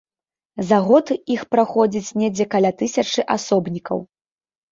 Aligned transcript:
За 0.69 0.77
год 0.87 1.11
іх 1.35 1.41
праходзіць 1.55 2.15
недзе 2.21 2.45
каля 2.55 2.71
тысячы 2.79 3.21
асобнікаў. 3.35 3.97